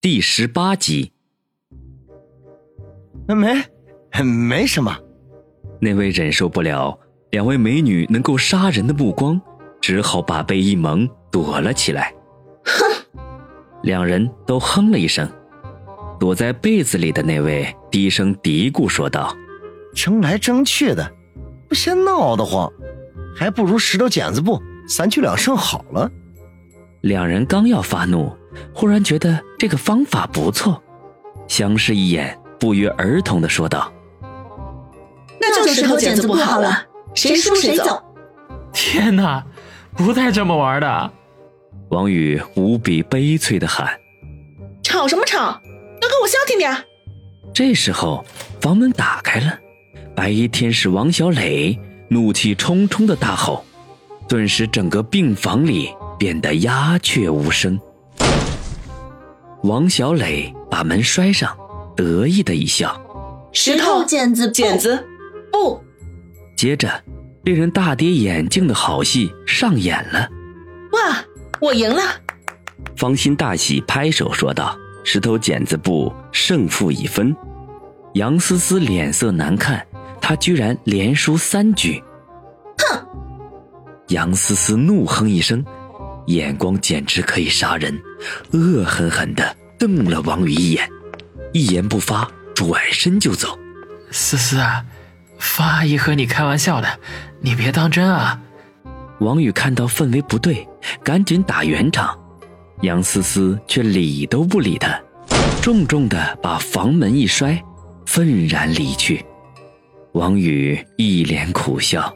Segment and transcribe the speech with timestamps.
[0.00, 1.10] 第十八集，
[3.26, 3.64] 没，
[4.22, 4.96] 没什么。
[5.80, 6.96] 那位忍受不了
[7.32, 9.40] 两位美女能够杀人的目光，
[9.80, 12.14] 只好把背一蒙，躲了起来。
[12.64, 13.20] 哼！
[13.82, 15.28] 两人都哼了一声。
[16.20, 19.36] 躲在被子里的那位低声嘀咕说道
[19.96, 21.12] ：“争来争去的，
[21.68, 22.72] 不嫌闹得慌，
[23.34, 26.08] 还不如石头剪子布，三局两胜好了。”
[27.02, 28.32] 两人刚要发怒。
[28.74, 30.82] 忽然觉得这个方法不错，
[31.46, 33.92] 相视一眼，不约而同的说道
[35.40, 38.02] ：“那就石头剪子布好了，谁输谁走。”
[38.72, 39.44] 天哪，
[39.96, 41.12] 不带这么玩的！
[41.90, 43.88] 王宇无比悲催的喊
[44.84, 45.60] ：“吵什么吵？
[46.00, 46.76] 都给我消停点！”
[47.54, 48.24] 这时候，
[48.60, 49.58] 房门打开了，
[50.14, 51.76] 白衣天使王小磊
[52.08, 53.64] 怒气冲冲的大吼，
[54.28, 57.80] 顿时整个病房里变得鸦雀无声。
[59.64, 61.56] 王小磊把门摔上，
[61.96, 63.00] 得意的一笑
[63.52, 65.04] ：“石头剪子剪子
[65.50, 65.82] 布。”
[66.56, 66.88] 接着，
[67.42, 70.28] 令人大跌眼镜的好戏上演了。
[70.92, 71.24] 哇，
[71.60, 72.00] 我赢了！
[72.96, 77.34] 方心大喜，拍手说道：“石头剪子布，胜负已分。”
[78.14, 79.84] 杨思思脸色难看，
[80.20, 82.02] 她居然连输三局。
[82.78, 83.06] 哼！
[84.08, 85.64] 杨思思怒哼一声。
[86.28, 87.98] 眼光简直可以杀人，
[88.52, 90.88] 恶狠狠地瞪了王宇一眼，
[91.52, 93.58] 一言不发，转身就走。
[94.10, 94.84] 思思啊，
[95.38, 97.00] 方阿姨和你开玩笑的，
[97.40, 98.38] 你别当真啊！
[99.20, 100.68] 王宇看到氛围不对，
[101.02, 102.18] 赶紧打圆场。
[102.82, 105.00] 杨思思却理都不理他，
[105.62, 107.60] 重重地把房门一摔，
[108.04, 109.24] 愤然离去。
[110.12, 112.14] 王宇一脸苦笑：“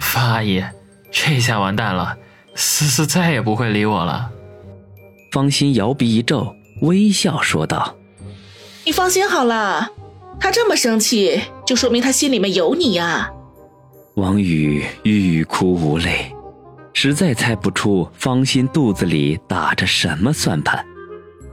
[0.00, 0.62] 方阿姨，
[1.10, 2.14] 这下完蛋了。”
[2.60, 4.28] 思思再也不会理我了。
[5.30, 7.96] 方心摇鼻一皱，微笑说道
[8.84, 9.88] ：“你放心好了，
[10.40, 13.30] 他这么生气，就说明他心里面有你呀。”
[14.16, 16.34] 王宇欲哭无泪，
[16.94, 20.84] 实在猜不出方心肚子里打着什么算盘。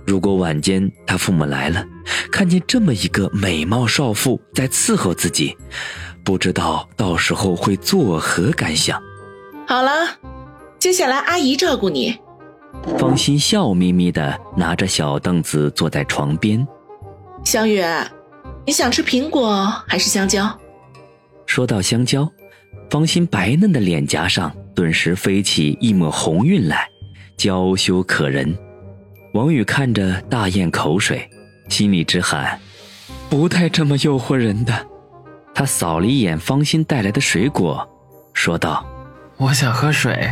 [0.08, 1.86] 如果晚间他父母来了，
[2.32, 5.56] 看见这么一个美貌少妇在伺候自己，
[6.24, 9.00] 不知道到时候会作何感想。
[9.68, 9.92] 好了。
[10.86, 12.16] 接下来阿姨照顾你。
[13.00, 16.64] 方心笑眯眯的拿着小凳子坐在床边。
[17.44, 17.82] 香雨，
[18.68, 20.48] 你想吃苹果还是香蕉？
[21.48, 22.32] 说到香蕉，
[22.88, 26.88] 方心白嫩的脸颊上顿时飞起一抹红晕来，
[27.36, 28.56] 娇羞可人。
[29.34, 31.28] 王宇看着大咽口水，
[31.68, 32.60] 心里直喊：
[33.28, 34.86] 不带这么诱惑人的。
[35.52, 37.90] 他扫了一眼方心带来的水果，
[38.34, 38.86] 说道：
[39.38, 40.30] 我想喝水。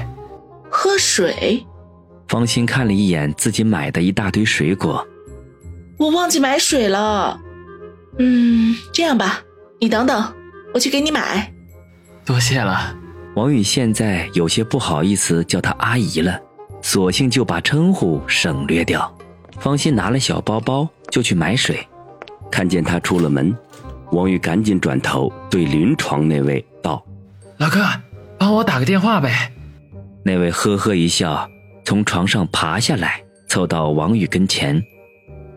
[0.84, 1.66] 喝水，
[2.28, 5.08] 方心看了一眼自己买的一大堆水果，
[5.96, 7.40] 我忘记买水了。
[8.20, 9.42] 嗯，这样吧，
[9.80, 10.34] 你等等，
[10.74, 11.50] 我去给你买。
[12.26, 12.94] 多谢了。
[13.36, 16.38] 王宇现在有些不好意思叫她阿姨了，
[16.82, 19.10] 索性就把称呼省略掉。
[19.62, 21.80] 方心拿了小包包就去买水，
[22.52, 23.58] 看见他出了门，
[24.12, 27.02] 王宇赶紧转头对临床那位道
[27.56, 27.86] ：“老哥，
[28.38, 29.50] 帮我打个电话呗。”
[30.24, 31.50] 那位呵呵一笑，
[31.84, 34.82] 从床上爬下来，凑到王宇跟前：“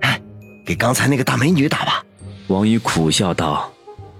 [0.02, 0.20] 哎，
[0.64, 2.04] 给刚才那个大美女打吧。”
[2.48, 3.72] 王宇苦笑道：“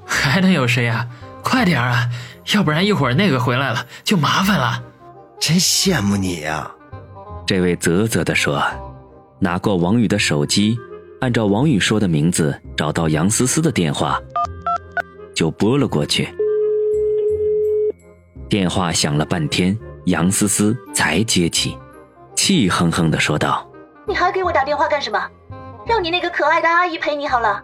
[0.07, 1.09] 还能有谁呀？
[1.43, 2.09] 快点啊，
[2.55, 4.83] 要不然一会儿那个回来了就麻烦了。”
[5.39, 6.71] 真羡慕你呀！
[7.47, 8.63] 这位啧啧地说，
[9.39, 10.77] 拿过王宇的手机，
[11.21, 14.21] 按照王宇说的名字找到杨思思的电话，
[15.35, 16.29] 就拨了过去。
[18.49, 19.77] 电话响了半天。
[20.07, 21.77] 杨思思才接起，
[22.37, 23.69] 气哼哼的说道
[24.07, 25.21] ：“你还给我打电话干什么？
[25.85, 27.61] 让你那个可爱的阿姨陪你好了。”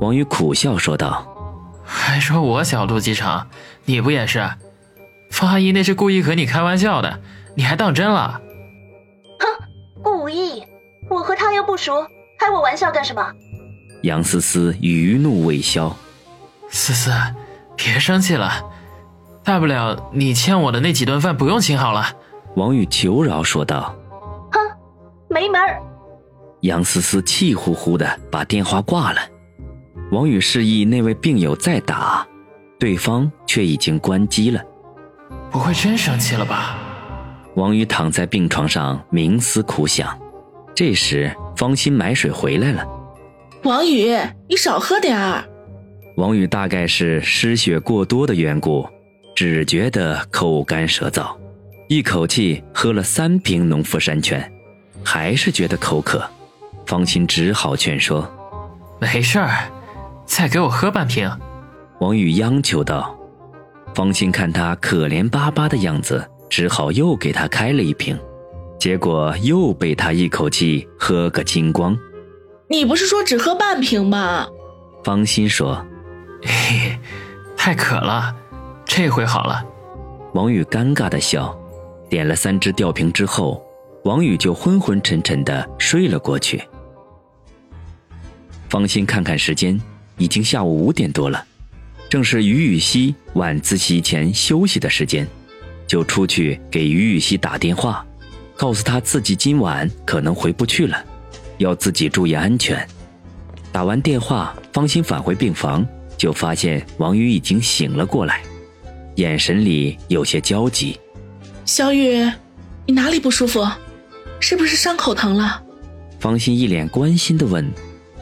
[0.00, 1.24] 王宇苦笑说道
[1.84, 3.46] ：“还说我小肚鸡肠，
[3.84, 4.44] 你不也是？
[5.30, 7.20] 方阿姨那是故意和你开玩笑的，
[7.54, 8.40] 你还当真了
[9.38, 9.46] ？”“哼，
[10.02, 10.64] 故意？
[11.08, 12.04] 我和她又不熟，
[12.40, 13.32] 开我玩笑干什么？”
[14.02, 15.94] 杨思思余怒未消
[16.70, 17.12] ：“思思，
[17.76, 18.50] 别生气了。”
[19.44, 22.06] 大不了你欠我的那几顿饭不用请好了，
[22.56, 23.94] 王宇求饶说道。
[24.52, 24.58] 哼，
[25.28, 25.80] 没门儿！
[26.60, 29.20] 杨思思气呼呼的把电话挂了。
[30.12, 32.26] 王宇示意那位病友再打，
[32.78, 34.62] 对方却已经关机了。
[35.50, 36.76] 不会真生气了吧？
[37.54, 40.16] 王宇躺在病床上冥思苦想。
[40.74, 42.86] 这时方心买水回来了。
[43.64, 44.16] 王宇，
[44.48, 45.44] 你少喝点儿。
[46.16, 48.86] 王宇大概是失血过多的缘故。
[49.42, 51.34] 只觉得口干舌燥，
[51.88, 54.52] 一口气喝了三瓶农夫山泉，
[55.02, 56.22] 还是觉得口渴。
[56.84, 58.30] 方心只好劝说。
[59.00, 59.70] 没事儿，
[60.26, 61.26] 再给我喝半瓶。
[62.00, 63.18] 王宇央求道。
[63.94, 68.20] 方心看他可怜巴巴的样子，只好又给他开了一瓶，
[68.78, 71.98] 结果又被他一口气喝个精光。
[72.68, 74.46] 你不是说只喝半瓶吗？
[75.02, 75.82] 方心说
[76.44, 76.98] ：“嘿嘿，
[77.56, 78.36] 太渴了，
[78.92, 79.64] 这回好了。”
[80.34, 81.56] 王宇尴尬的笑，
[82.08, 83.62] 点了三支吊瓶之后，
[84.02, 86.60] 王宇就昏昏沉沉的睡了过去。
[88.68, 89.80] 方心看看时间，
[90.18, 91.44] 已经下午五点多了，
[92.08, 95.24] 正是于雨溪晚自习前休息的时间，
[95.86, 98.04] 就出去给于雨溪打电话，
[98.56, 101.00] 告诉他自己今晚可能回不去了，
[101.58, 102.84] 要自己注意安全。
[103.70, 108.42] 打完电话，方心返回病房，就发现王宇已经醒了过来，
[109.20, 110.98] 眼神里有些焦急。
[111.66, 112.26] 小雨，
[112.86, 113.68] 你哪里不舒服？
[114.40, 115.62] 是不是伤口疼了？
[116.18, 117.70] 方心一脸关心的问。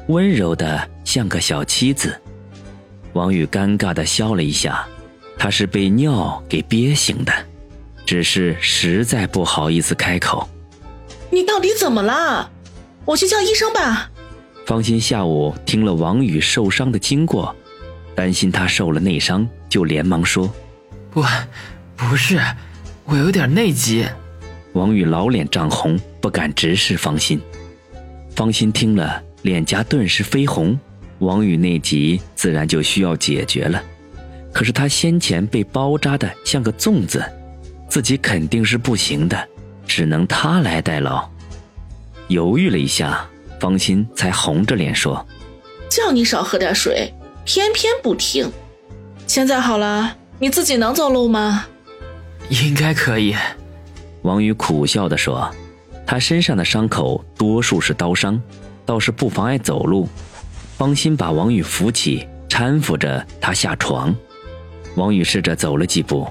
[0.09, 2.19] 温柔的像个小妻子，
[3.13, 4.89] 王宇尴尬的笑了一下，
[5.39, 7.33] 他是被尿给憋醒的，
[8.05, 10.49] 只是实在不好意思开口。
[11.31, 12.51] 你到底怎么了？
[13.05, 14.11] 我去叫医生吧。
[14.67, 17.55] 方心下午听了王宇受伤的经过，
[18.17, 20.51] 担心他受了内伤，就连忙说
[21.11, 21.25] ：“不，
[21.97, 22.41] 不是，
[23.05, 24.07] 我有点内急。”
[24.75, 27.41] 王宇老脸涨红，不敢直视方心。
[28.35, 29.23] 方心听了。
[29.43, 30.77] 脸颊顿时绯红，
[31.21, 33.81] 王宇内急自然就需要解决了。
[34.53, 37.25] 可是他先前被包扎的像个粽子，
[37.89, 39.49] 自己肯定是不行的，
[39.87, 41.25] 只能他来代劳。
[42.27, 43.25] 犹豫了一下，
[43.61, 45.25] 方心才红着脸说
[45.89, 47.15] ：“叫你少喝点水，
[47.45, 48.51] 偏偏不听。
[49.29, 51.67] 现在好了，你自己能走路吗
[52.49, 53.35] ？”“应该可以。”
[54.23, 55.51] 王宇苦笑地说
[56.07, 58.41] ：“他身上的伤口多数是刀伤。”
[58.89, 60.09] 倒是不妨碍走路。
[60.79, 64.17] 方心把王宇扶起，搀扶着他下床。
[64.95, 66.27] 王宇试着走了几步，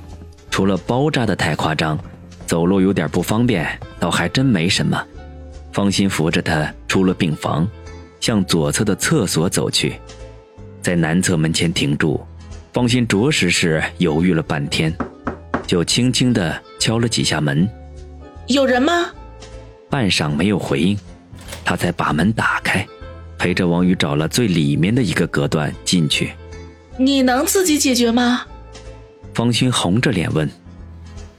[0.49, 1.99] 除了包扎的太夸张，
[2.47, 4.99] 走路有点不方便，倒还真没什么。
[5.71, 7.67] 方心扶着他出了病房，
[8.19, 9.99] 向左侧的厕所走去，
[10.81, 12.25] 在男厕门前停住。
[12.77, 14.95] 方心着实是犹豫了半天，
[15.65, 17.67] 就轻轻的敲了几下门
[18.45, 19.07] ：“有人吗？”
[19.89, 20.95] 半晌没有回应。
[21.65, 22.85] 他才把门打开，
[23.35, 26.33] 陪着王宇找了最里面的一个隔断进去。
[26.99, 28.45] 你能自己解决吗？
[29.33, 30.47] 方心红着脸问。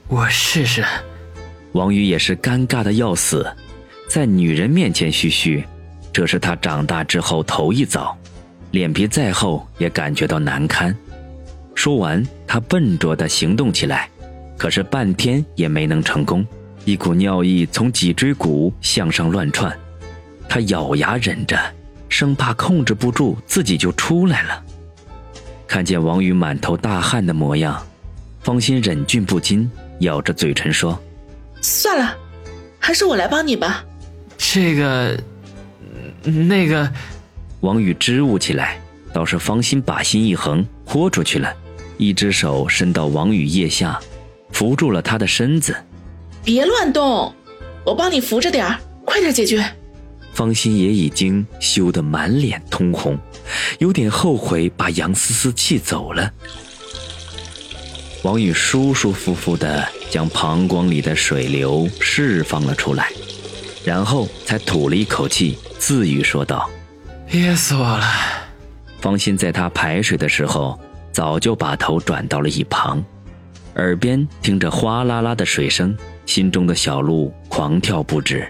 [0.09, 0.83] 我试试。
[1.71, 3.49] 王宇也是尴尬的要死，
[4.09, 5.63] 在女人面前嘘嘘，
[6.11, 8.13] 这是他长大之后头一遭，
[8.71, 10.93] 脸皮再厚也感觉到难堪。
[11.79, 14.09] 说完，他笨拙地行动起来，
[14.57, 16.45] 可是半天也没能成功，
[16.83, 19.73] 一股尿意从脊椎骨向上乱窜。
[20.49, 21.57] 他咬牙忍着，
[22.09, 24.61] 生怕控制不住自己就出来了。
[25.65, 27.81] 看见王宇满头大汗的模样，
[28.41, 31.01] 方心忍俊不禁，咬着嘴唇说
[31.63, 32.13] ：“算了，
[32.77, 33.85] 还是我来帮你吧。”
[34.37, 35.17] 这个，
[36.25, 36.91] 那个，
[37.61, 38.81] 王宇支吾起来，
[39.13, 41.55] 倒是方心把心一横，豁出去了，
[41.99, 43.99] 一只手伸到王宇腋下，
[44.53, 45.75] 扶住了他的身子。
[46.45, 47.35] 别乱动，
[47.85, 49.63] 我帮你扶着点儿，快点解决。
[50.31, 53.19] 方心也已经羞得满脸通红，
[53.79, 56.31] 有点后悔把杨思思气走了。
[58.23, 63.11] 王宇舒舒服服地将膀胱里的水流释放了出来，
[63.83, 66.69] 然后才吐了一口气，自语说道
[67.29, 68.07] ：“憋死我了。”
[69.01, 70.79] 方心在他排水的时候，
[71.11, 73.03] 早就把头转到了一旁，
[73.75, 78.47] 耳边听着哗啦啦的水声，心中的小鹿狂跳不止。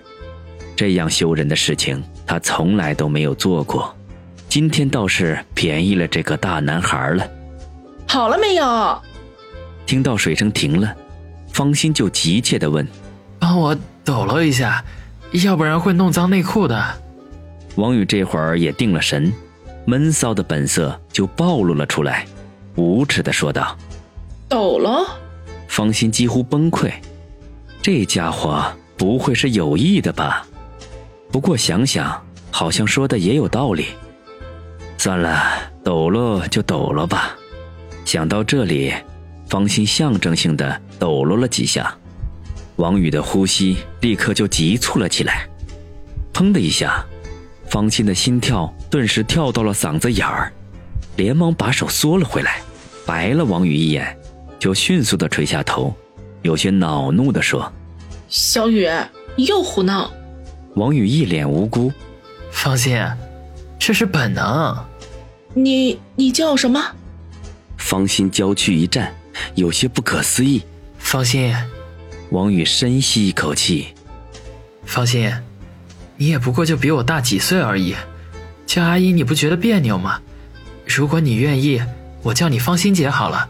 [0.75, 3.93] 这样羞人的事情，他从来都没有做过，
[4.47, 7.27] 今天倒是便宜了这个大男孩了。
[8.07, 9.01] 好了没有？
[9.85, 10.95] 听到水声停了，
[11.51, 12.87] 方心就急切地问
[13.39, 14.83] ：“帮我抖搂一下，
[15.31, 16.83] 要不然会弄脏内裤的。”
[17.75, 19.31] 王宇这会儿也定了神，
[19.85, 22.25] 闷骚的本色就暴露了出来，
[22.79, 23.77] 无耻的说道
[24.47, 25.19] ：“抖了。”
[25.67, 26.91] 方心几乎崩溃，
[27.81, 28.65] 这家伙
[28.97, 30.45] 不会是有意的吧？
[31.31, 33.87] 不过想想，好像说的也有道理。
[34.97, 37.35] 算了，抖了就抖了吧。
[38.05, 38.93] 想到这里，
[39.47, 41.95] 方心象征性的抖落了几下，
[42.77, 45.47] 王宇的呼吸立刻就急促了起来。
[46.33, 47.05] 砰的一下，
[47.69, 50.51] 方心的心跳顿时跳到了嗓子眼儿，
[51.15, 52.59] 连忙把手缩了回来，
[53.09, 54.15] 白了王宇一眼，
[54.59, 55.91] 就迅速的垂下头，
[56.43, 57.73] 有些恼怒的说
[58.29, 58.87] ：“小雨，
[59.35, 60.11] 你又胡闹。”
[60.77, 61.91] 王宇一脸无辜，
[62.51, 63.03] 方心，
[63.79, 64.77] 这是本能。
[65.55, 66.79] 你你叫什么？
[67.77, 69.11] 方心娇躯一颤，
[69.55, 70.61] 有些不可思议。
[70.99, 71.51] 方心，
[72.29, 73.87] 王宇深吸一口气。
[74.85, 75.33] 放心，
[76.15, 77.95] 你也不过就比我大几岁而已，
[78.67, 80.21] 叫阿姨你不觉得别扭吗？
[80.85, 81.81] 如果你愿意，
[82.21, 83.49] 我叫你芳心姐好了。